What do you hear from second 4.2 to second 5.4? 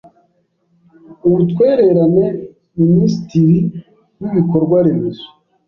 w Ibikorwa Remezo